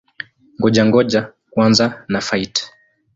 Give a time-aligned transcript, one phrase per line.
[0.57, 1.21] Ngoja-ngoja
[1.51, 2.55] kwanza na-fight!